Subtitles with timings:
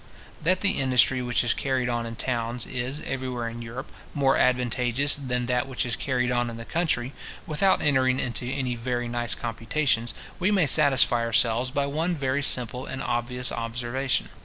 [0.41, 5.15] That the industry which is carried on in towns is, everywhere in Europe, more advantageous
[5.15, 7.13] than that which is carried on in the country,
[7.45, 12.87] without entering into any very nice computations, we may satisfy ourselves by one very simple
[12.87, 14.29] and obvious observation.